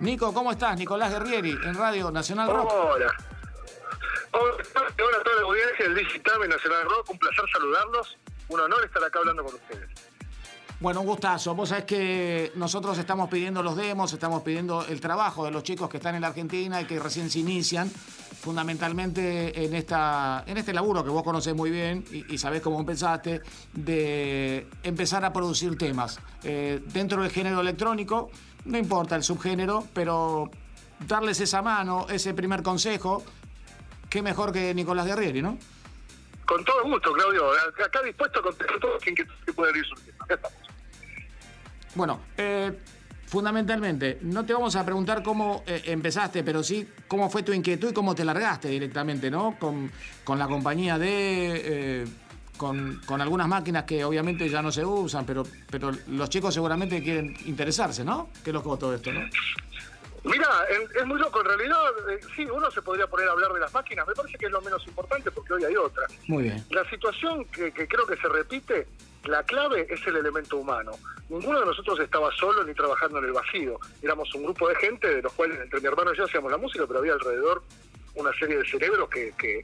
Nico, 0.00 0.32
¿cómo 0.32 0.50
estás? 0.50 0.78
Nicolás 0.78 1.12
Guerrieri, 1.12 1.50
en 1.50 1.74
Radio 1.74 2.10
Nacional 2.10 2.48
Rock. 2.48 2.72
Hola. 2.72 3.12
Hola, 4.32 4.54
a 4.74 4.94
toda 4.94 5.36
la 5.36 5.42
audiencia 5.42 5.84
del 5.84 5.94
Digitame 5.94 6.48
Nacional 6.48 6.84
Rock. 6.88 7.10
Un 7.10 7.18
placer 7.18 7.44
saludarlos. 7.52 8.16
Un 8.48 8.60
honor 8.60 8.82
estar 8.84 9.04
acá 9.04 9.18
hablando 9.18 9.44
con 9.44 9.54
ustedes. 9.54 9.90
Bueno, 10.80 11.02
un 11.02 11.06
gustazo. 11.06 11.54
Vos 11.54 11.68
sabés 11.68 11.84
que 11.84 12.52
nosotros 12.54 12.96
estamos 12.96 13.28
pidiendo 13.28 13.62
los 13.62 13.76
demos, 13.76 14.10
estamos 14.14 14.42
pidiendo 14.42 14.86
el 14.88 14.98
trabajo 15.02 15.44
de 15.44 15.50
los 15.50 15.62
chicos 15.62 15.90
que 15.90 15.98
están 15.98 16.14
en 16.14 16.22
la 16.22 16.28
Argentina 16.28 16.80
y 16.80 16.86
que 16.86 16.98
recién 16.98 17.28
se 17.28 17.40
inician, 17.40 17.90
fundamentalmente 17.90 19.66
en, 19.66 19.74
esta, 19.74 20.42
en 20.46 20.56
este 20.56 20.72
laburo 20.72 21.04
que 21.04 21.10
vos 21.10 21.22
conocés 21.22 21.54
muy 21.54 21.70
bien 21.70 22.02
y, 22.10 22.38
sabés 22.38 22.62
cómo 22.62 22.80
empezaste, 22.80 23.42
de 23.74 24.66
empezar 24.82 25.22
a 25.26 25.34
producir 25.34 25.76
temas. 25.76 26.18
Eh, 26.44 26.80
dentro 26.86 27.20
del 27.20 27.30
género 27.30 27.60
electrónico, 27.60 28.30
no 28.64 28.78
importa 28.78 29.16
el 29.16 29.22
subgénero, 29.22 29.86
pero 29.94 30.50
darles 31.06 31.40
esa 31.40 31.62
mano, 31.62 32.06
ese 32.10 32.34
primer 32.34 32.62
consejo, 32.62 33.22
qué 34.08 34.22
mejor 34.22 34.52
que 34.52 34.74
Nicolás 34.74 35.06
Guerrieri, 35.06 35.42
¿no? 35.42 35.58
Con 36.44 36.64
todo 36.64 36.82
gusto, 36.84 37.12
Claudio. 37.12 37.50
Acá 37.84 38.02
dispuesto 38.02 38.40
a 38.40 38.42
contestar 38.42 38.80
todo 38.80 38.98
quien 38.98 39.14
que, 39.14 39.24
pueda 39.52 39.76
ir 39.76 39.84
surgiendo. 39.84 40.24
Bueno, 41.94 42.20
eh, 42.36 42.76
fundamentalmente, 43.26 44.18
no 44.22 44.44
te 44.44 44.52
vamos 44.52 44.74
a 44.76 44.84
preguntar 44.84 45.22
cómo 45.22 45.62
eh, 45.66 45.82
empezaste, 45.86 46.42
pero 46.42 46.62
sí 46.62 46.88
cómo 47.06 47.30
fue 47.30 47.42
tu 47.42 47.52
inquietud 47.52 47.90
y 47.90 47.92
cómo 47.92 48.14
te 48.14 48.24
largaste 48.24 48.68
directamente, 48.68 49.30
¿no? 49.30 49.56
Con, 49.58 49.90
con 50.24 50.38
la 50.38 50.48
compañía 50.48 50.98
de... 50.98 52.02
Eh, 52.02 52.06
con, 52.60 53.00
con, 53.06 53.22
algunas 53.22 53.48
máquinas 53.48 53.84
que 53.84 54.04
obviamente 54.04 54.46
ya 54.46 54.60
no 54.60 54.70
se 54.70 54.84
usan, 54.84 55.24
pero, 55.24 55.44
pero 55.70 55.90
los 56.08 56.28
chicos 56.28 56.52
seguramente 56.52 57.02
quieren 57.02 57.34
interesarse, 57.46 58.04
¿no? 58.04 58.28
¿Qué 58.44 58.50
es 58.50 58.54
lo 58.54 58.62
que 58.62 58.68
todo 58.78 58.94
esto, 58.94 59.10
no? 59.10 59.20
Mira, 60.24 60.46
es 60.68 61.06
muy 61.06 61.18
loco. 61.18 61.40
En 61.40 61.46
realidad, 61.46 61.80
eh, 62.10 62.20
sí, 62.36 62.44
uno 62.44 62.70
se 62.70 62.82
podría 62.82 63.06
poner 63.06 63.28
a 63.28 63.32
hablar 63.32 63.50
de 63.54 63.60
las 63.60 63.72
máquinas. 63.72 64.06
Me 64.06 64.12
parece 64.12 64.36
que 64.36 64.44
es 64.44 64.52
lo 64.52 64.60
menos 64.60 64.86
importante 64.86 65.30
porque 65.30 65.54
hoy 65.54 65.64
hay 65.64 65.74
otra. 65.74 66.06
Muy 66.28 66.42
bien. 66.42 66.62
La 66.68 66.84
situación 66.90 67.46
que, 67.46 67.72
creo 67.72 68.06
que 68.06 68.16
se 68.16 68.28
repite, 68.28 68.86
la 69.24 69.42
clave 69.44 69.86
es 69.88 70.06
el 70.06 70.16
elemento 70.16 70.58
humano. 70.58 70.92
Ninguno 71.30 71.60
de 71.60 71.64
nosotros 71.64 71.98
estaba 72.00 72.30
solo 72.32 72.62
ni 72.64 72.74
trabajando 72.74 73.20
en 73.20 73.24
el 73.24 73.32
vacío. 73.32 73.78
Éramos 74.02 74.34
un 74.34 74.42
grupo 74.42 74.68
de 74.68 74.74
gente, 74.74 75.08
de 75.08 75.22
los 75.22 75.32
cuales 75.32 75.58
entre 75.58 75.80
mi 75.80 75.86
hermano 75.86 76.12
y 76.12 76.18
yo 76.18 76.26
hacíamos 76.26 76.52
la 76.52 76.58
música, 76.58 76.84
pero 76.86 76.98
había 76.98 77.14
alrededor 77.14 77.62
una 78.16 78.32
serie 78.34 78.58
de 78.58 78.68
cerebros 78.68 79.08
que, 79.08 79.32
que, 79.38 79.62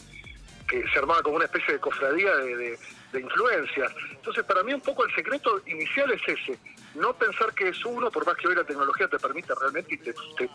se 0.69 0.99
armaba 0.99 1.23
como 1.23 1.37
una 1.37 1.45
especie 1.45 1.75
de 1.75 1.81
cofradía 1.81 2.35
de 2.37 2.79
influencias. 3.15 3.93
Entonces, 4.11 4.45
para 4.45 4.63
mí 4.63 4.73
un 4.73 4.81
poco 4.81 5.05
el 5.05 5.15
secreto 5.15 5.61
inicial 5.67 6.11
es 6.13 6.23
ese, 6.27 6.59
no 6.97 7.13
pensar 7.13 7.53
que 7.55 7.69
es 7.69 7.85
uno, 7.85 8.11
por 8.11 8.27
más 8.27 8.37
que 8.37 8.49
hoy 8.49 8.55
la 8.55 8.65
tecnología 8.65 9.07
te 9.09 9.19
permite 9.19 9.55
realmente 9.55 9.95
y 9.95 9.99
te, 9.99 10.15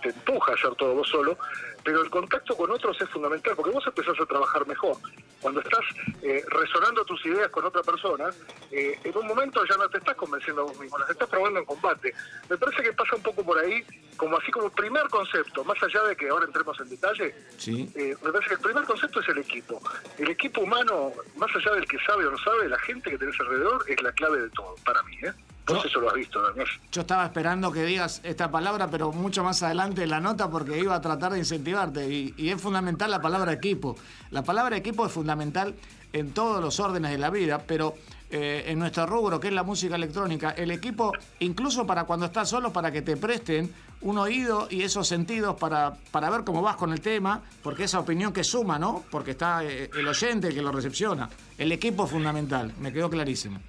empuja 0.10 0.52
a 0.52 0.56
hacer 0.56 0.76
todo 0.76 0.96
vos 0.96 1.08
solo, 1.08 1.38
pero 1.84 2.02
el 2.02 2.10
contacto 2.10 2.56
con 2.56 2.72
otros 2.72 3.00
es 3.00 3.10
fundamental, 3.10 3.56
porque 3.56 3.72
vos 3.72 3.86
empezás 3.86 4.20
a 4.20 4.26
trabajar 4.26 4.68
mejor. 4.68 4.98
Cuando 5.40 5.62
estás 5.62 5.82
eh, 6.22 6.44
resonando 6.48 7.06
tus 7.06 7.26
ideas 7.26 7.50
con 7.50 7.66
otra 7.66 7.82
persona, 7.84 8.30
eh, 8.72 9.00
en 9.04 9.18
un 9.18 9.28
momento 9.28 9.64
ya 9.66 9.78
no 9.78 9.90
te 9.90 9.98
estás 9.98 10.16
convenciendo 10.16 10.64
a 10.64 10.66
vos 10.66 10.80
mismo, 10.80 10.98
las 10.98 11.10
estás 11.10 11.30
probando 11.30 11.60
en 11.60 11.66
combate. 11.66 12.14
Me 12.50 12.58
parece 12.58 12.84
que 12.84 12.94
pasa 12.94 13.16
un 13.16 13.24
poco 13.24 13.44
por 13.44 13.58
ahí, 13.60 13.84
como 14.18 14.38
así 14.38 14.52
como 14.52 14.70
primer 14.72 15.08
concepto, 15.10 15.64
más 15.64 15.82
allá 15.84 16.04
de 16.04 16.16
que 16.16 16.30
ahora 16.30 16.46
entremos 16.46 16.80
en 16.80 16.90
detalle, 16.90 17.36
eh, 17.68 18.16
me 18.24 18.32
parece 18.32 18.50
que 18.50 18.56
el 18.56 18.62
primer 18.62 18.84
concepto 18.86 19.20
es 19.20 19.30
el 19.30 19.38
equipo. 19.40 19.82
El 20.18 20.30
equipo 20.30 20.62
humano, 20.62 21.12
más 21.38 21.56
allá 21.56 21.72
del 21.74 21.88
que 21.88 21.98
sabe 22.00 22.26
o 22.26 22.32
no 22.32 22.38
sabe, 22.40 22.51
la 22.70 22.80
gente 22.80 23.10
que 23.10 23.18
tenés 23.18 23.40
alrededor 23.40 23.84
es 23.88 24.02
la 24.02 24.12
clave 24.12 24.42
de 24.42 24.50
todo, 24.50 24.76
para 24.86 25.02
mí. 25.04 25.18
¿eh? 25.24 25.32
Vos 25.68 25.86
eso 25.86 26.00
lo 26.00 26.10
has 26.10 26.16
visto, 26.16 26.42
Daniel. 26.42 26.68
Yo 26.92 27.02
estaba 27.02 27.26
esperando 27.26 27.72
que 27.72 27.84
digas 27.84 28.22
esta 28.24 28.50
palabra, 28.50 28.90
pero 28.90 29.12
mucho 29.12 29.44
más 29.44 29.62
adelante 29.64 30.04
en 30.04 30.10
la 30.10 30.20
nota 30.20 30.50
porque 30.50 30.78
iba 30.80 30.96
a 30.96 31.02
tratar 31.02 31.34
de 31.34 31.40
incentivarte. 31.40 32.08
Y, 32.08 32.50
es 32.50 32.62
fundamental 32.62 33.12
la 33.12 33.22
palabra 33.22 33.54
equipo. 33.54 33.96
La 34.32 34.44
palabra 34.44 34.76
equipo 34.76 35.06
es 35.06 35.12
fundamental 35.12 35.76
en 36.14 36.34
todos 36.34 36.62
los 36.62 36.80
órdenes 36.80 37.12
de 37.12 37.18
la 37.18 37.30
vida, 37.30 37.64
pero 37.66 37.96
eh, 38.30 38.64
en 38.68 38.80
nuestro 38.80 39.06
rubro, 39.06 39.40
que 39.40 39.48
es 39.48 39.54
la 39.54 39.64
música 39.64 39.96
electrónica, 39.96 40.52
el 40.52 40.72
equipo, 40.72 41.12
incluso 41.40 41.86
para 41.86 42.06
cuando 42.06 42.26
estás 42.28 42.50
solo, 42.50 42.72
para 42.72 42.92
que 42.92 43.02
te 43.02 43.18
presten 43.18 43.74
un 44.02 44.18
oído 44.18 44.68
y 44.70 44.84
esos 44.84 45.08
sentidos 45.08 45.58
para, 45.60 45.94
para 46.12 46.30
ver 46.30 46.44
cómo 46.44 46.62
vas 46.62 46.76
con 46.76 46.92
el 46.92 47.02
tema, 47.02 47.42
porque 47.62 47.84
esa 47.84 48.00
opinión 48.00 48.34
que 48.34 48.44
suma, 48.44 48.80
¿no? 48.80 49.06
Porque 49.12 49.32
está 49.32 49.64
eh, 49.64 49.90
el 49.94 50.08
oyente 50.08 50.54
que 50.54 50.62
lo 50.62 50.72
recepciona. 50.72 51.30
El 51.58 51.72
equipo 51.72 52.06
es 52.06 52.12
fundamental, 52.12 52.74
me 52.80 52.92
quedó 52.92 53.10
clarísimo. 53.10 53.62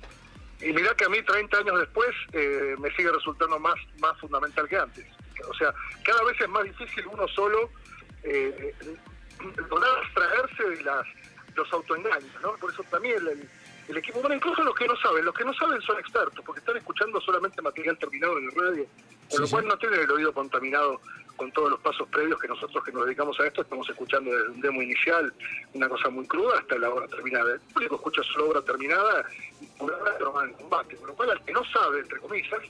Y 0.60 0.72
mirá 0.72 0.94
que 0.94 1.04
a 1.04 1.08
mí 1.08 1.20
30 1.20 1.58
años 1.58 1.80
después 1.80 2.08
eh, 2.32 2.76
me 2.78 2.90
sigue 2.94 3.10
resultando 3.10 3.58
más, 3.58 3.74
más 4.00 4.18
fundamental 4.20 4.68
que 4.68 4.76
antes. 4.76 5.04
O 5.48 5.54
sea, 5.54 5.74
cada 6.04 6.22
vez 6.24 6.40
es 6.40 6.48
más 6.48 6.62
difícil 6.62 7.04
uno 7.12 7.26
solo 7.28 7.68
eh, 8.22 8.74
lograr 9.68 9.90
abstraerse 10.04 10.70
de 10.76 10.84
las, 10.84 11.06
los 11.54 11.72
autoengaños, 11.72 12.30
¿no? 12.42 12.52
Por 12.54 12.72
eso 12.72 12.82
también 12.90 13.16
el, 13.16 13.48
el, 13.88 13.96
equipo, 13.96 14.20
bueno, 14.20 14.36
incluso 14.36 14.62
los 14.62 14.74
que 14.74 14.86
no 14.86 14.96
saben, 14.96 15.24
los 15.24 15.34
que 15.34 15.44
no 15.44 15.52
saben 15.54 15.80
son 15.82 15.98
expertos, 15.98 16.44
porque 16.44 16.60
están 16.60 16.76
escuchando 16.76 17.20
solamente 17.20 17.60
material 17.62 17.98
terminado 17.98 18.38
en 18.38 18.44
el 18.44 18.52
radio, 18.52 18.86
con 19.30 19.40
lo 19.40 19.48
cual 19.48 19.66
no 19.66 19.76
tienen 19.76 20.00
el 20.00 20.10
oído 20.10 20.32
contaminado 20.32 21.00
con 21.36 21.50
todos 21.52 21.70
los 21.70 21.80
pasos 21.80 22.08
previos 22.08 22.38
que 22.40 22.48
nosotros 22.48 22.84
que 22.84 22.92
nos 22.92 23.04
dedicamos 23.06 23.38
a 23.40 23.46
esto 23.46 23.62
estamos 23.62 23.88
escuchando 23.88 24.30
desde 24.30 24.48
un 24.50 24.60
demo 24.60 24.82
inicial, 24.82 25.32
una 25.74 25.88
cosa 25.88 26.08
muy 26.10 26.26
cruda, 26.26 26.58
hasta 26.58 26.78
la 26.78 26.90
obra 26.90 27.08
terminada. 27.08 27.54
El 27.54 27.60
público 27.60 27.96
escucha 27.96 28.22
su 28.22 28.40
obra 28.42 28.62
terminada 28.62 29.24
y 29.60 29.66
por 29.78 29.92
ahora 29.92 30.18
lo 30.20 30.44
en 30.44 30.52
combate. 30.52 30.96
Con 30.96 31.08
lo 31.08 31.14
cual, 31.14 31.30
al 31.30 31.44
que 31.44 31.52
no 31.52 31.64
sabe, 31.64 32.00
entre 32.00 32.18
comillas, 32.20 32.60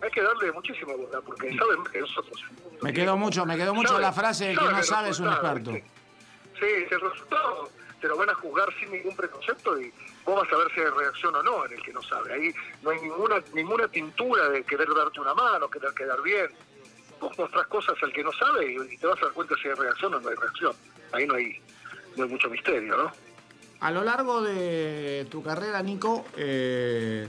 hay 0.00 0.10
que 0.10 0.22
darle 0.22 0.52
muchísima 0.52 0.94
bola, 0.94 1.20
porque 1.20 1.56
sabe 1.56 1.76
más 1.76 1.88
que 1.90 2.00
nosotros. 2.00 2.44
Me 2.80 2.92
quedó 2.92 3.16
mucho, 3.16 3.46
me 3.46 3.56
quedó 3.56 3.74
mucho 3.74 3.98
la 3.98 4.12
frase 4.12 4.48
de 4.48 4.56
que 4.56 4.64
no 4.64 4.82
sabe 4.82 5.10
es 5.10 5.20
un 5.20 5.28
experto. 5.28 5.72
Sí, 5.72 6.66
el 6.90 7.00
resultado 7.00 7.70
te 8.02 8.08
lo 8.08 8.18
van 8.18 8.28
a 8.28 8.34
juzgar 8.34 8.68
sin 8.78 8.92
ningún 8.92 9.16
preconcepto 9.16 9.80
y 9.80 9.90
vos 10.26 10.42
vas 10.42 10.52
a 10.52 10.56
ver 10.58 10.74
si 10.74 10.80
hay 10.80 10.90
reacción 10.90 11.34
o 11.36 11.42
no 11.42 11.64
en 11.64 11.72
el 11.72 11.82
que 11.82 11.92
no 11.94 12.02
sabe. 12.02 12.34
Ahí 12.34 12.54
no 12.82 12.90
hay 12.90 13.00
ninguna 13.00 13.36
ninguna 13.54 13.88
tintura 13.88 14.50
de 14.50 14.62
querer 14.64 14.92
darte 14.94 15.20
una 15.20 15.32
mano, 15.32 15.70
querer 15.70 15.94
quedar 15.94 16.20
bien 16.20 16.50
vos 17.22 17.38
mostrás 17.38 17.66
cosas 17.68 17.94
al 18.02 18.12
que 18.12 18.24
no 18.24 18.32
sabe 18.32 18.74
y, 18.90 18.96
te 18.98 19.06
vas 19.06 19.18
a 19.22 19.26
dar 19.26 19.34
cuenta 19.34 19.54
si 19.62 19.68
hay 19.68 19.74
reacción 19.74 20.14
o 20.14 20.20
no 20.20 20.28
hay 20.28 20.34
reacción. 20.34 20.72
Ahí 21.12 21.26
no 21.26 21.34
hay, 21.34 21.60
no 22.16 22.24
hay 22.24 22.30
mucho 22.30 22.50
misterio, 22.50 22.96
¿no? 22.96 23.12
A 23.80 23.90
lo 23.90 24.02
largo 24.02 24.42
de 24.42 25.26
tu 25.30 25.42
carrera, 25.42 25.82
Nico, 25.82 26.24
eh, 26.36 27.28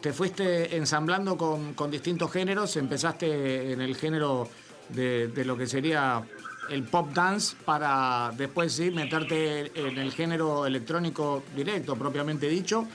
te 0.00 0.12
fuiste 0.12 0.76
ensamblando 0.76 1.36
con, 1.36 1.90
distintos 1.90 2.32
géneros, 2.32 2.76
empezaste 2.76 3.72
en 3.72 3.80
el 3.80 3.96
género 3.96 4.48
de, 4.88 5.30
lo 5.44 5.56
que 5.56 5.66
sería 5.66 6.22
el 6.70 6.84
pop 6.84 7.12
dance 7.12 7.56
para 7.64 8.30
después 8.36 8.72
sí 8.72 8.90
meterte 8.90 9.72
en 9.74 9.98
el 9.98 10.12
género 10.12 10.66
electrónico 10.66 11.42
directo, 11.54 11.96
propiamente 11.96 12.48
dicho, 12.48 12.86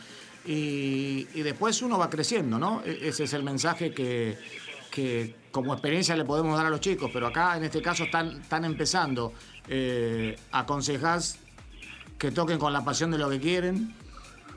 y, 0.45 1.27
y 1.33 1.41
después 1.41 1.81
uno 1.81 1.97
va 1.97 2.09
creciendo, 2.09 2.57
¿no? 2.57 2.81
E-, 2.85 3.09
ese 3.09 3.25
es 3.25 3.33
el 3.33 3.43
mensaje 3.43 3.93
que, 3.93 4.37
que 4.89 5.35
como 5.51 5.73
experiencia 5.73 6.15
le 6.15 6.25
podemos 6.25 6.57
dar 6.57 6.67
a 6.67 6.69
los 6.69 6.79
chicos, 6.79 7.09
pero 7.13 7.27
acá 7.27 7.57
en 7.57 7.63
este 7.63 7.81
caso 7.81 8.03
están, 8.03 8.41
están 8.41 8.65
empezando. 8.65 9.33
Eh, 9.67 10.37
aconsejás 10.51 11.39
que 12.17 12.31
toquen 12.31 12.59
con 12.59 12.73
la 12.73 12.83
pasión 12.83 13.11
de 13.11 13.17
lo 13.17 13.29
que 13.29 13.39
quieren, 13.39 13.95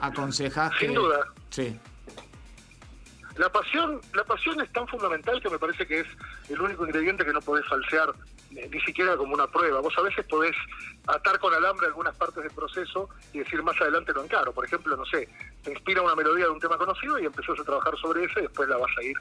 aconsejás 0.00 0.72
Sin 0.78 0.94
duda. 0.94 1.26
Sí. 1.50 1.78
La 3.36 3.48
pasión, 3.50 4.00
la 4.14 4.24
pasión 4.24 4.60
es 4.60 4.70
tan 4.72 4.86
fundamental 4.88 5.40
que 5.40 5.48
me 5.48 5.58
parece 5.58 5.86
que 5.86 6.00
es 6.00 6.06
el 6.50 6.60
único 6.60 6.86
ingrediente 6.86 7.24
que 7.24 7.32
no 7.32 7.40
podés 7.40 7.66
falsear 7.66 8.12
ni 8.52 8.80
siquiera 8.80 9.16
como 9.16 9.34
una 9.34 9.46
prueba. 9.46 9.80
Vos 9.80 9.94
a 9.98 10.02
veces 10.02 10.24
podés 10.26 10.54
atar 11.06 11.38
con 11.38 11.52
alambre 11.54 11.86
algunas 11.86 12.14
partes 12.16 12.42
del 12.42 12.52
proceso 12.52 13.08
y 13.32 13.38
decir 13.40 13.62
más 13.62 13.80
adelante 13.80 14.12
lo 14.12 14.24
encaro. 14.24 14.52
Por 14.52 14.64
ejemplo, 14.64 14.96
no 14.96 15.04
sé, 15.06 15.28
te 15.62 15.72
inspira 15.72 16.02
una 16.02 16.14
melodía 16.14 16.44
de 16.44 16.50
un 16.50 16.60
tema 16.60 16.76
conocido 16.76 17.18
y 17.18 17.26
empezás 17.26 17.58
a 17.58 17.64
trabajar 17.64 17.96
sobre 17.98 18.24
eso 18.24 18.38
y 18.40 18.42
después 18.42 18.68
la 18.68 18.76
vas 18.76 18.90
a 18.98 19.02
ir 19.02 19.16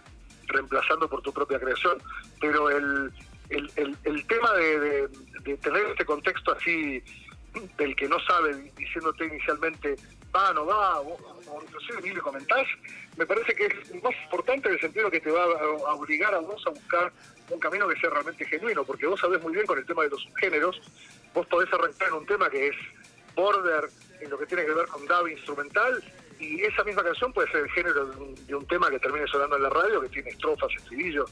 reemplazando 0.47 1.08
por 1.08 1.22
tu 1.22 1.34
propia 1.34 1.59
creación. 1.59 1.97
Pero 2.40 2.69
el, 2.69 3.12
el, 3.50 3.97
el, 4.03 4.28
tema 4.28 4.54
de, 4.54 5.10
tener 5.57 5.86
este 5.88 6.06
contexto 6.06 6.54
así 6.54 7.04
del 7.77 7.95
que 7.95 8.07
no 8.07 8.19
sabe, 8.19 8.71
diciéndote 8.77 9.25
inicialmente 9.25 9.95
va, 10.33 10.53
no 10.53 10.65
va, 10.65 11.01
o, 11.01 11.18
inclusive 11.62 12.01
ni 12.01 12.12
le 12.12 12.21
comentás, 12.21 12.65
me 13.18 13.25
parece 13.25 13.53
que 13.53 13.65
es 13.65 14.03
más 14.03 14.13
importante 14.24 14.69
en 14.69 14.75
el 14.75 14.81
sentido 14.81 15.12
que 15.12 15.19
te 15.19 15.31
va 15.31 15.44
a, 15.44 15.94
obligar 15.94 16.33
a 16.33 16.39
vos 16.39 16.62
a 16.65 16.69
buscar 16.69 17.12
un 17.50 17.59
camino 17.59 17.88
que 17.88 18.00
sea 18.00 18.09
realmente 18.09 18.45
genuino, 18.45 18.86
porque 18.86 19.07
vos 19.07 19.19
sabés 19.19 19.42
muy 19.42 19.53
bien 19.53 19.65
con 19.65 19.77
el 19.77 19.86
tema 19.86 20.03
de 20.03 20.09
los 20.09 20.21
subgéneros, 20.24 20.81
vos 21.33 21.45
podés 21.48 21.71
arrancar 21.74 22.07
en 22.07 22.13
un 22.13 22.25
tema 22.25 22.50
que 22.50 22.68
es 22.68 22.75
border 23.36 23.89
en 24.21 24.30
lo 24.30 24.38
que 24.38 24.45
tiene 24.45 24.65
que 24.65 24.74
ver 24.74 24.88
con 24.88 25.06
DAV 25.07 25.30
instrumental 25.30 26.04
y 26.39 26.62
esa 26.63 26.83
misma 26.83 27.04
canción 27.04 27.31
puede 27.33 27.51
ser 27.51 27.62
el 27.62 27.69
género 27.71 28.06
de 28.06 28.56
un, 28.56 28.65
tema 28.65 28.89
que 28.89 29.00
termine 29.00 29.27
sonando 29.27 29.57
en 29.57 29.63
la 29.63 29.69
radio, 29.69 30.01
que 30.01 30.09
tiene 30.09 30.30
estrofas, 30.30 30.69
estribillos. 30.75 31.31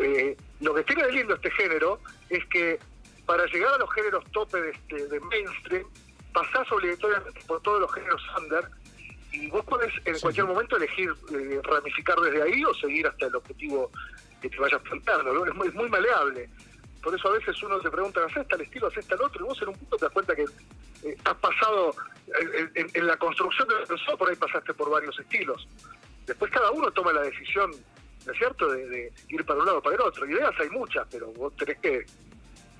Eh, 0.00 0.36
lo 0.60 0.74
que 0.74 0.84
tiene 0.84 1.04
de 1.04 1.12
lindo 1.12 1.34
este 1.34 1.50
género 1.50 2.00
es 2.30 2.44
que 2.46 2.78
para 3.26 3.44
llegar 3.46 3.74
a 3.74 3.78
los 3.78 3.92
géneros 3.92 4.24
tope 4.32 4.60
de, 4.60 4.70
este, 4.70 5.06
de 5.08 5.20
mainstream, 5.20 5.86
pasás 6.32 6.70
obligatoriamente 6.72 7.40
por 7.46 7.60
todos 7.62 7.80
los 7.80 7.92
géneros 7.92 8.22
under 8.38 8.68
y 9.32 9.48
vos 9.48 9.64
podés 9.64 9.92
en 10.04 10.18
cualquier 10.20 10.46
momento 10.46 10.76
elegir 10.76 11.12
eh, 11.32 11.60
ramificar 11.64 12.18
desde 12.20 12.42
ahí 12.42 12.64
o 12.64 12.74
seguir 12.74 13.06
hasta 13.06 13.26
el 13.26 13.36
objetivo 13.36 13.90
que 14.40 14.50
te 14.50 14.58
vayas 14.58 14.82
faltando, 14.88 15.46
es 15.46 15.54
muy, 15.54 15.70
muy 15.70 15.88
maleable. 15.88 16.48
Por 17.02 17.14
eso 17.14 17.28
a 17.28 17.32
veces 17.32 17.60
uno 17.62 17.80
se 17.80 17.90
pregunta, 17.90 18.24
¿haces 18.24 18.46
tal 18.46 18.60
estilo, 18.60 18.86
haces 18.86 19.06
tal 19.06 19.20
otro? 19.22 19.44
Y 19.44 19.48
vos 19.48 19.60
en 19.62 19.68
un 19.68 19.74
punto 19.74 19.96
te 19.96 20.04
das 20.04 20.12
cuenta 20.12 20.36
que 20.36 20.44
eh, 21.04 21.16
has 21.24 21.34
pasado 21.36 21.94
eh, 22.28 22.88
en, 22.94 23.06
la 23.06 23.16
construcción 23.16 23.66
del 23.68 23.86
persona, 23.86 24.16
por 24.16 24.30
ahí 24.30 24.36
pasaste 24.36 24.74
por 24.74 24.90
varios 24.90 25.18
estilos. 25.18 25.66
Después 26.26 26.50
cada 26.52 26.70
uno 26.70 26.90
toma 26.92 27.12
la 27.12 27.22
decisión, 27.22 27.72
¿no 28.26 28.32
es 28.32 28.38
cierto?, 28.38 28.68
de, 28.70 29.12
ir 29.28 29.44
para 29.44 29.60
un 29.60 29.66
lado 29.66 29.78
o 29.78 29.82
para 29.82 29.96
el 29.96 30.02
otro. 30.02 30.26
Ideas 30.26 30.54
hay 30.60 30.70
muchas, 30.70 31.06
pero 31.10 31.28
vos 31.32 31.56
tenés 31.56 31.78
que, 31.80 32.06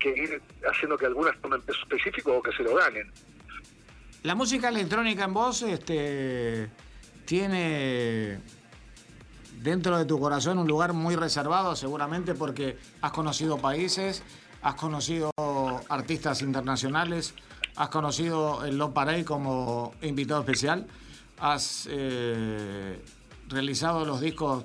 ir 0.09 0.41
haciendo 0.69 0.97
que 0.97 1.05
algunas 1.05 1.39
tomen 1.41 1.61
peso 1.61 1.79
específico 1.81 2.37
o 2.37 2.41
que 2.41 2.51
se 2.51 2.63
lo 2.63 2.75
ganen. 2.75 3.11
La 4.23 4.35
música 4.35 4.69
electrónica 4.69 5.25
en 5.25 5.33
vos 5.33 5.61
este, 5.63 6.69
tiene 7.25 8.39
dentro 9.61 9.97
de 9.97 10.05
tu 10.05 10.19
corazón 10.19 10.59
un 10.59 10.67
lugar 10.67 10.93
muy 10.93 11.15
reservado, 11.15 11.75
seguramente 11.75 12.33
porque 12.33 12.77
has 13.01 13.11
conocido 13.11 13.57
países, 13.57 14.23
has 14.61 14.75
conocido 14.75 15.31
artistas 15.89 16.41
internacionales, 16.41 17.33
has 17.75 17.89
conocido 17.89 18.65
el 18.65 18.77
Love 18.77 18.93
Parade 18.93 19.25
como 19.25 19.93
invitado 20.01 20.41
especial, 20.41 20.87
has 21.39 21.87
eh, 21.91 23.01
realizado 23.47 24.05
los 24.05 24.21
discos 24.21 24.63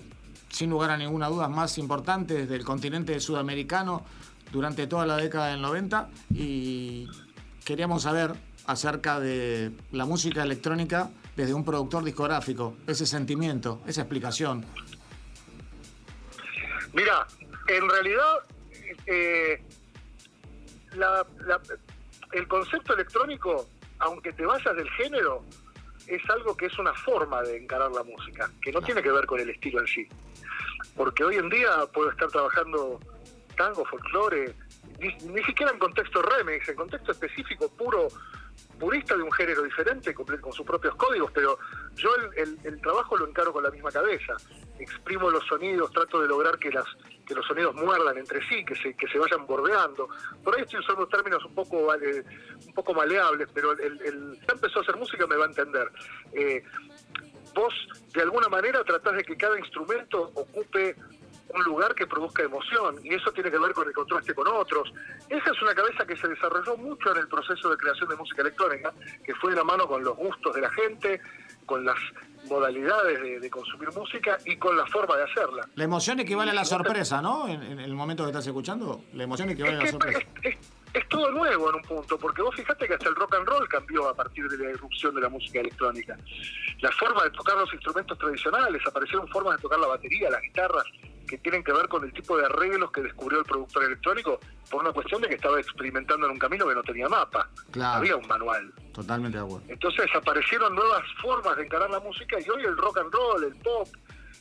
sin 0.50 0.70
lugar 0.70 0.90
a 0.90 0.96
ninguna 0.96 1.29
duda 1.29 1.49
más 1.49 1.79
importantes 1.79 2.49
del 2.49 2.64
continente 2.64 3.19
sudamericano 3.20 4.05
durante 4.52 4.86
toda 4.86 5.06
la 5.06 5.16
década 5.16 5.48
del 5.48 5.60
90 5.60 6.08
y 6.30 7.08
queríamos 7.64 8.02
saber 8.02 8.32
acerca 8.66 9.20
de 9.20 9.72
la 9.92 10.04
música 10.04 10.42
electrónica 10.42 11.10
desde 11.36 11.54
un 11.54 11.64
productor 11.64 12.04
discográfico, 12.04 12.76
ese 12.86 13.06
sentimiento, 13.06 13.80
esa 13.86 14.02
explicación. 14.02 14.64
Mira, 16.92 17.26
en 17.68 17.88
realidad 17.88 18.44
eh, 19.06 19.62
el 22.32 22.48
concepto 22.48 22.94
electrónico, 22.94 23.68
aunque 24.00 24.32
te 24.32 24.44
vayas 24.44 24.74
del 24.76 24.88
género, 24.90 25.44
es 26.06 26.22
algo 26.30 26.56
que 26.56 26.66
es 26.66 26.78
una 26.78 26.94
forma 26.94 27.42
de 27.42 27.58
encarar 27.58 27.90
la 27.92 28.02
música, 28.02 28.50
que 28.62 28.72
no 28.72 28.80
tiene 28.80 29.02
que 29.02 29.10
ver 29.10 29.26
con 29.26 29.40
el 29.40 29.50
estilo 29.50 29.80
en 29.80 29.86
sí. 29.86 30.08
Porque 30.96 31.22
hoy 31.24 31.36
en 31.36 31.48
día 31.50 31.70
puedo 31.92 32.10
estar 32.10 32.28
trabajando 32.28 32.98
tango, 33.58 33.84
folclore, 33.84 34.55
ni, 35.00 35.44
siquiera 35.44 35.72
en 35.72 35.78
contexto 35.78 36.22
remix, 36.22 36.69
en 36.69 36.76
contexto 36.76 37.12
específico, 37.12 37.69
puro, 37.76 38.08
purista 38.78 39.16
de 39.16 39.22
un 39.22 39.32
género 39.32 39.62
diferente, 39.62 40.14
con, 40.14 40.52
sus 40.52 40.64
propios 40.64 40.94
códigos, 40.94 41.31
pero 41.32 41.58
yo 41.94 42.10
el, 42.37 42.81
trabajo 42.81 43.16
lo 43.19 43.28
encaro 43.28 43.52
con 43.52 43.64
la 43.64 43.70
misma 43.70 43.90
cabeza. 43.90 44.34
Exprimo 44.78 45.28
los 45.31 45.44
sonidos, 45.46 45.90
trato 45.90 46.22
de 46.22 46.28
lograr 46.28 46.58
que 46.58 46.70
las 46.70 46.87
que 47.26 47.34
los 47.34 47.44
sonidos 47.46 47.75
muerdan 47.75 48.16
entre 48.16 48.40
sí, 48.49 48.64
que 48.64 48.75
se, 48.75 48.94
que 48.94 49.06
se 49.06 49.19
vayan 49.19 49.46
bordeando. 49.46 50.08
Por 50.43 50.56
ahí 50.56 50.62
estoy 50.62 50.81
usando 50.81 51.06
términos 51.08 51.44
un 51.44 51.54
poco 51.54 51.76
un 51.76 52.75
poco 52.75 52.94
maleables, 52.94 53.49
pero 53.52 53.72
el, 53.72 54.00
el, 54.00 54.38
empezó 54.50 54.78
a 54.78 54.82
hacer 54.82 54.96
música 54.96 55.26
me 55.26 55.37
va 55.37 55.44
a 55.44 55.49
entender. 55.49 55.93
Eh, 56.32 56.62
vos 57.54 57.75
de 58.14 58.22
alguna 58.22 58.49
manera 58.49 58.82
tratás 58.82 59.16
de 59.16 59.25
que 59.25 59.37
cada 59.37 59.58
instrumento 59.58 60.31
ocupe 60.34 60.96
un 61.54 61.62
lugar 61.64 61.94
que 61.94 62.06
produzca 62.06 62.42
emoción 62.42 62.96
y 63.02 63.14
eso 63.14 63.32
tiene 63.32 63.50
que 63.50 63.58
ver 63.58 63.72
con 63.72 63.86
el 63.86 63.94
contraste 63.94 64.34
con 64.34 64.46
otros. 64.48 64.92
Esa 65.28 65.50
es 65.50 65.62
una 65.62 65.74
cabeza 65.74 66.06
que 66.06 66.16
se 66.16 66.28
desarrolló 66.28 66.76
mucho 66.76 67.12
en 67.12 67.18
el 67.18 67.28
proceso 67.28 67.70
de 67.70 67.76
creación 67.76 68.08
de 68.08 68.16
música 68.16 68.42
electrónica, 68.42 68.92
que 69.24 69.34
fue 69.36 69.50
de 69.50 69.56
la 69.56 69.64
mano 69.64 69.86
con 69.86 70.04
los 70.04 70.16
gustos 70.16 70.54
de 70.54 70.60
la 70.60 70.70
gente, 70.70 71.20
con 71.66 71.84
las 71.84 71.98
modalidades 72.48 73.40
de, 73.40 73.50
consumir 73.50 73.90
música 73.92 74.38
y 74.44 74.56
con 74.56 74.76
la 74.76 74.86
forma 74.86 75.16
de 75.16 75.24
hacerla. 75.24 75.68
La 75.74 75.84
emoción 75.84 76.20
equivale 76.20 76.50
a 76.50 76.54
la 76.54 76.64
sorpresa, 76.64 77.20
¿no? 77.20 77.48
En, 77.48 77.78
el 77.78 77.94
momento 77.94 78.24
que 78.24 78.30
estás 78.30 78.46
escuchando, 78.46 79.04
la 79.12 79.24
emoción 79.24 79.50
equivale 79.50 79.76
a 79.76 79.80
la 79.80 79.90
sorpresa. 79.90 80.20
Es, 80.42 81.08
todo 81.08 81.30
nuevo 81.30 81.70
en 81.70 81.76
un 81.76 81.82
punto, 81.82 82.18
porque 82.18 82.42
vos 82.42 82.54
fijate 82.54 82.86
que 82.86 82.94
hasta 82.94 83.08
el 83.08 83.14
rock 83.14 83.34
and 83.34 83.46
roll 83.46 83.68
cambió 83.68 84.08
a 84.08 84.14
partir 84.14 84.48
de 84.48 84.56
la 84.58 84.70
irrupción 84.70 85.14
de 85.14 85.20
la 85.20 85.28
música 85.28 85.60
electrónica. 85.60 86.16
La 86.80 86.90
forma 86.92 87.24
de 87.24 87.30
tocar 87.30 87.56
los 87.56 87.72
instrumentos 87.72 88.18
tradicionales, 88.18 88.82
aparecieron 88.86 89.28
formas 89.28 89.56
de 89.56 89.62
tocar 89.62 89.78
la 89.78 89.86
batería, 89.86 90.30
las 90.30 90.42
guitarras, 90.42 90.84
que 91.28 91.38
tienen 91.38 91.62
que 91.62 91.72
ver 91.72 91.86
con 91.88 92.04
el 92.04 92.12
tipo 92.12 92.36
de 92.36 92.46
arreglos 92.46 92.90
que 92.90 93.02
descubrió 93.02 93.38
el 93.38 93.44
productor 93.44 93.84
electrónico 93.84 94.40
por 94.69 94.82
una 94.82 94.92
cuestión 94.92 95.22
de 95.22 95.28
que 95.28 95.34
estaba 95.36 95.60
experimentando 95.60 96.26
en 96.26 96.32
un 96.32 96.38
camino 96.38 96.66
que 96.66 96.75
no 96.75 96.82
tenía 96.82 97.08
mapa. 97.08 97.48
Había 97.80 98.16
un 98.16 98.26
manual. 98.26 98.72
Totalmente 98.92 99.38
de 99.38 99.44
acuerdo. 99.44 99.64
Entonces 99.69 100.06
aparecieron 100.14 100.75
nuevas 100.75 101.04
formas 101.22 101.56
de 101.56 101.64
encarar 101.64 101.90
la 101.90 102.00
música 102.00 102.38
y 102.40 102.50
hoy 102.50 102.64
el 102.64 102.76
rock 102.76 102.98
and 102.98 103.12
roll, 103.12 103.44
el 103.44 103.54
pop, 103.56 103.88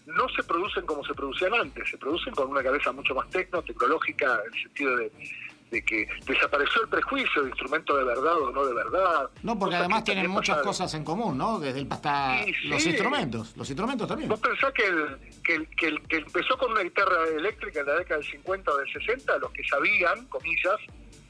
no 0.08 0.28
se 0.30 0.42
producen 0.44 0.86
como 0.86 1.04
se 1.04 1.14
producían 1.14 1.54
antes, 1.54 1.90
se 1.90 1.98
producen 1.98 2.34
con 2.34 2.50
una 2.50 2.64
cabeza 2.64 2.92
mucho 2.94 3.14
más 3.14 3.30
tecno, 3.30 3.62
tecnológica, 3.62 4.40
en 4.46 4.54
el 4.54 4.64
sentido 4.64 4.96
de 4.96 5.12
de 5.72 5.84
que 5.84 6.08
desapareció 6.26 6.84
el 6.84 6.90
prejuicio 6.90 7.44
de 7.44 7.50
instrumento 7.50 7.98
de 7.98 8.04
verdad 8.06 8.40
o 8.42 8.52
no 8.52 8.66
de 8.66 8.74
verdad. 8.74 9.30
No, 9.44 9.58
porque 9.60 9.76
además 9.76 10.04
tienen 10.04 10.30
muchas 10.30 10.62
cosas 10.62 10.94
en 10.94 11.04
común, 11.04 11.38
¿no? 11.38 11.60
Desde 11.60 11.80
el 11.80 11.88
hasta 11.90 12.46
los 12.66 12.86
instrumentos, 12.86 13.56
los 13.58 13.70
instrumentos 13.70 14.08
también. 14.08 14.30
Vos 14.30 14.40
pensás 14.40 14.72
que 14.74 14.86
el, 14.86 15.18
que, 15.44 15.86
el, 15.86 16.02
que, 16.08 16.18
empezó 16.18 16.58
con 16.58 16.72
una 16.72 16.82
guitarra 16.82 17.28
eléctrica 17.36 17.82
en 17.82 17.86
la 17.88 17.96
década 17.96 18.20
del 18.20 18.30
50 18.30 18.72
o 18.72 18.78
del 18.78 18.94
60, 18.94 19.38
los 19.40 19.52
que 19.52 19.64
sabían, 19.68 20.26
comillas, 20.28 20.78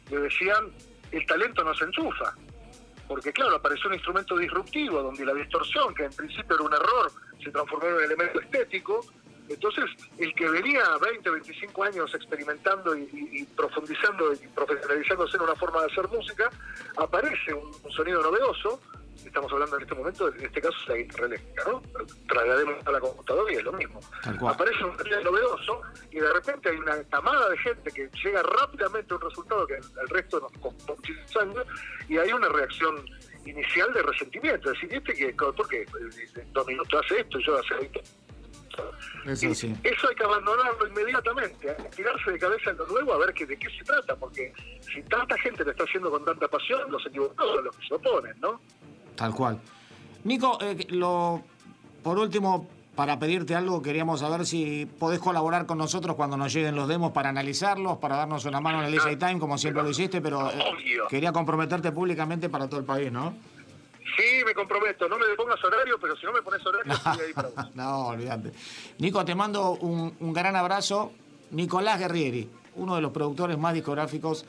le 0.09 0.19
decían, 0.19 0.71
el 1.11 1.25
talento 1.25 1.63
no 1.63 1.73
se 1.73 1.85
enchufa. 1.85 2.33
Porque 3.07 3.31
claro, 3.31 3.55
apareció 3.55 3.87
un 3.87 3.95
instrumento 3.95 4.37
disruptivo 4.37 5.01
donde 5.01 5.25
la 5.25 5.33
distorsión, 5.33 5.95
que 5.95 6.05
en 6.05 6.13
principio 6.13 6.55
era 6.55 6.65
un 6.65 6.73
error, 6.73 7.11
se 7.41 7.51
transformó 7.51 7.87
en 7.87 7.93
un 7.95 8.03
elemento 8.03 8.41
estético 8.41 9.01
entonces, 9.49 9.85
el 10.17 10.33
que 10.35 10.49
venía 10.49 10.83
20, 11.01 11.29
25 11.29 11.83
años 11.83 12.13
experimentando 12.13 12.95
y, 12.97 13.47
profundizando 13.55 14.33
y 14.33 14.47
profesionalizándose 14.47 15.37
en 15.37 15.43
una 15.43 15.55
forma 15.55 15.81
de 15.81 15.91
hacer 15.91 16.07
música, 16.09 16.49
aparece 16.97 17.53
un, 17.53 17.91
sonido 17.91 18.21
novedoso. 18.21 18.81
Estamos 19.25 19.51
hablando 19.51 19.77
en 19.77 19.83
este 19.83 19.95
momento, 19.95 20.27
en 20.33 20.45
este 20.45 20.61
caso 20.61 20.77
es 20.83 20.87
la 20.89 20.95
guitarra 20.95 21.25
eléctrica, 21.25 21.63
¿no? 21.67 21.81
Traslademos 22.27 22.87
a 22.87 22.91
la 22.91 22.99
computadora 22.99 23.51
y 23.51 23.55
es 23.55 23.63
lo 23.63 23.73
mismo. 23.73 23.99
Aparece 24.47 24.83
un 24.83 24.97
sonido 24.97 25.21
novedoso 25.21 25.81
y 26.11 26.19
de 26.19 26.33
repente 26.33 26.69
hay 26.69 26.77
una 26.77 27.03
camada 27.05 27.49
de 27.49 27.57
gente 27.57 27.91
que 27.91 28.09
llega 28.23 28.43
rápidamente 28.43 29.13
a 29.13 29.17
un 29.17 29.21
resultado 29.23 29.67
que 29.67 29.75
al 29.75 30.07
resto 30.09 30.39
nos 30.39 30.51
costó 30.61 30.95
años 31.41 31.65
y 32.07 32.17
hay 32.17 32.31
una 32.31 32.47
reacción 32.49 33.03
inicial 33.45 33.91
de 33.93 34.03
resentimiento. 34.03 34.71
Es 34.71 34.81
decir, 34.81 34.97
este 34.97 35.13
que, 35.13 35.33
¿por 35.33 35.67
qué? 35.67 35.85
Dos 36.53 36.67
minutos 36.67 37.01
hace 37.03 37.21
esto 37.21 37.39
y 37.39 37.45
yo 37.45 37.57
hace 37.57 37.73
20 37.75 38.01
eso, 39.25 39.53
sí. 39.53 39.75
eso 39.83 40.09
hay 40.09 40.15
que 40.15 40.23
abandonarlo 40.23 40.87
inmediatamente, 40.87 41.75
tirarse 41.95 42.31
de 42.31 42.39
cabeza 42.39 42.71
en 42.71 42.77
lo 42.77 42.87
nuevo 42.87 43.13
a 43.13 43.17
ver 43.17 43.33
que, 43.33 43.45
de 43.45 43.57
qué 43.57 43.69
se 43.69 43.83
trata, 43.83 44.15
porque 44.15 44.53
si 44.81 45.01
tanta 45.03 45.37
gente 45.39 45.63
lo 45.63 45.71
está 45.71 45.83
haciendo 45.83 46.09
con 46.09 46.23
tanta 46.25 46.47
pasión, 46.47 46.91
los 46.91 47.05
equivocados 47.05 47.55
son 47.55 47.65
los 47.65 47.75
que 47.77 47.87
se 47.87 47.93
oponen, 47.93 48.39
¿no? 48.39 48.61
Tal 49.15 49.33
cual. 49.33 49.59
Nico, 50.23 50.57
eh, 50.61 50.85
lo, 50.89 51.41
por 52.03 52.17
último, 52.19 52.69
para 52.95 53.19
pedirte 53.19 53.53
algo, 53.53 53.81
queríamos 53.81 54.21
saber 54.21 54.45
si 54.45 54.85
podés 54.85 55.19
colaborar 55.19 55.65
con 55.65 55.77
nosotros 55.77 56.15
cuando 56.15 56.35
nos 56.35 56.51
lleguen 56.51 56.75
los 56.75 56.87
demos 56.87 57.11
para 57.11 57.29
analizarlos, 57.29 57.97
para 57.99 58.17
darnos 58.17 58.45
una 58.45 58.59
mano 58.59 58.79
en 58.79 58.85
el 58.85 58.91
DJ 58.91 59.17
Time, 59.17 59.39
como 59.39 59.57
siempre 59.57 59.83
lo 59.83 59.89
hiciste, 59.89 60.19
pero 60.19 60.49
eh, 60.49 60.57
quería 61.07 61.31
comprometerte 61.31 61.91
públicamente 61.91 62.49
para 62.49 62.67
todo 62.67 62.79
el 62.79 62.85
país, 62.85 63.11
¿no? 63.11 63.35
Comprometo. 64.57 65.07
No 65.07 65.19
me 65.19 65.25
pongas 65.35 65.63
horario, 65.63 65.99
pero 66.01 66.17
si 66.17 66.25
no 66.25 66.33
me 66.33 66.41
pones 66.41 66.65
horario, 66.65 66.91
estoy 66.91 67.19
ahí. 67.27 67.69
No, 67.75 68.07
olvídate. 68.07 68.51
Nico, 68.97 69.23
te 69.23 69.35
mando 69.35 69.73
un, 69.73 70.33
gran 70.33 70.55
abrazo. 70.55 71.11
Nicolás 71.51 71.99
Guerrieri, 71.99 72.49
uno 72.75 72.95
de 72.95 73.01
los 73.01 73.11
productores 73.11 73.57
más 73.59 73.75
discográficos 73.75 74.45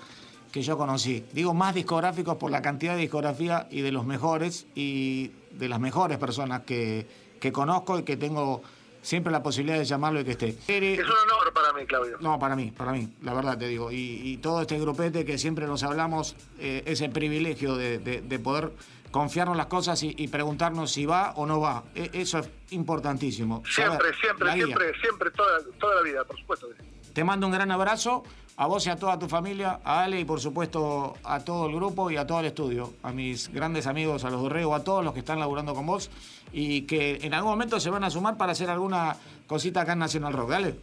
que 0.51 0.63
yo 0.63 0.79
conocí. 0.79 1.27
Digo 1.33 1.53
más 1.53 1.75
discográficos 1.75 2.39
por 2.39 2.51
la 2.51 2.63
cantidad 2.63 2.95
de 2.95 3.03
discografía 3.03 3.69
y 3.71 3.83
de 3.83 3.93
los 3.93 4.07
mejores 4.07 4.67
y 4.75 5.31
de 5.51 5.69
las 5.69 5.79
mejores 5.79 6.17
personas 6.17 6.63
que, 6.63 7.07
que 7.39 7.53
conozco 7.53 7.99
y 7.99 8.03
que 8.03 8.17
tengo 8.17 8.63
siempre 9.03 9.33
la 9.33 9.43
posibilidad 9.43 9.79
de 9.79 9.85
llamarlo 9.85 10.21
y 10.21 10.25
que 10.25 10.33
esté. 10.33 10.49
Es 10.49 10.99
un 10.99 11.11
honor 11.11 11.53
para 11.53 11.73
mí, 11.73 11.87
Claudio. 11.87 12.19
No, 12.21 12.39
para 12.39 12.57
mí, 12.57 12.73
para 12.77 12.93
mí, 12.93 13.09
la 13.23 13.35
verdad 13.35 13.59
te 13.59 13.69
digo. 13.69 13.91
Y, 13.93 14.39
todo 14.43 14.61
este 14.61 14.79
grupete 14.79 15.25
que 15.25 15.39
siempre 15.39 15.67
nos 15.67 15.83
hablamos, 15.83 16.37
eh, 16.59 16.83
ese 16.87 17.09
privilegio 17.09 17.77
de, 17.77 17.99
de 17.99 18.39
poder 18.39 18.71
confiarnos 19.11 19.57
las 19.57 19.67
cosas 19.67 20.03
y, 20.03 20.29
preguntarnos 20.29 20.93
si 20.93 21.07
va 21.07 21.33
o 21.37 21.47
no 21.47 21.61
va. 21.61 21.85
E, 21.95 22.11
eso 22.13 22.39
es 22.39 22.51
importantísimo. 22.71 23.63
Siempre, 23.67 24.15
siempre, 24.21 24.53
siempre, 24.53 25.01
siempre, 25.01 25.31
toda, 25.31 25.61
toda 25.79 25.97
la 25.97 26.03
vida, 26.03 26.25
por 26.25 26.39
supuesto. 26.39 26.69
Te 27.13 27.25
mando 27.25 27.47
un 27.47 27.53
gran 27.53 27.71
abrazo 27.71 28.25
a 28.59 28.67
vos 28.67 28.85
y 28.87 28.91
a 28.91 28.97
toda 28.97 29.17
tu 29.19 29.29
familia, 29.29 29.79
a 29.85 30.03
Ale 30.03 30.19
y 30.19 30.25
por 30.25 30.41
supuesto 30.41 31.15
a 31.23 31.45
todo 31.45 31.67
el 31.67 31.77
grupo 31.77 32.11
y 32.11 32.17
a 32.17 32.27
todo 32.27 32.41
el 32.41 32.47
estudio, 32.47 32.93
a 33.05 33.13
mis 33.13 33.53
grandes 33.53 33.87
amigos, 33.87 34.25
a 34.25 34.31
los 34.31 34.43
Dorrego, 34.43 34.75
a 34.75 34.83
todos 34.83 35.05
los 35.05 35.15
que 35.15 35.21
están 35.21 35.39
laburando 35.39 35.75
con 35.75 35.87
vos 35.87 36.11
y 36.53 36.83
que 36.83 37.21
en 37.23 37.35
algún 37.35 37.53
momento 37.53 37.79
se 37.79 37.89
van 37.89 38.03
a 38.03 38.11
sumar 38.11 38.37
para 38.37 38.53
hacer 38.53 38.69
alguna 38.69 39.17
cosita 39.47 39.83
acá 39.83 39.93
en 39.93 40.01
Nacional 40.01 40.33
Rock. 40.33 40.51
Dale. 40.51 40.75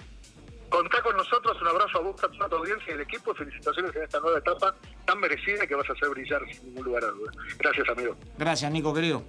Contá 0.69 1.01
con 1.01 1.17
nosotros, 1.17 1.61
un 1.61 1.67
abrazo 1.67 1.97
a 1.97 2.01
vos, 2.01 2.23
a 2.23 2.29
toda 2.29 2.49
tu 2.49 2.55
audiencia 2.55 2.91
y 2.91 2.93
el 2.93 3.01
equipo, 3.01 3.33
y 3.33 3.35
felicitaciones 3.35 3.93
en 3.93 4.03
esta 4.03 4.19
nueva 4.21 4.39
etapa 4.39 4.73
tan 5.05 5.19
merecida 5.19 5.67
que 5.67 5.75
vas 5.75 5.89
a 5.89 5.93
hacer 5.93 6.09
brillar 6.09 6.41
sin 6.49 6.67
ningún 6.67 6.85
lugar 6.85 7.03
a 7.03 7.07
duda. 7.07 7.31
Gracias, 7.59 7.89
amigo. 7.89 8.15
Gracias, 8.37 8.71
Nico, 8.71 8.93
querido. 8.93 9.21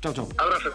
Chau, 0.00 0.14
chau. 0.14 0.28
Abrazo. 0.38 0.68